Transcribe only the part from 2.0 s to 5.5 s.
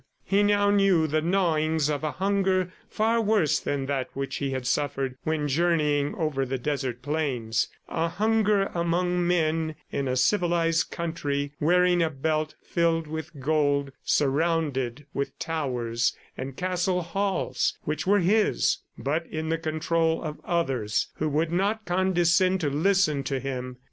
a hunger far worse than that which he had suffered when